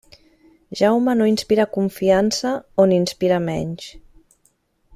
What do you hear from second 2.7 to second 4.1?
o n'inspira menys.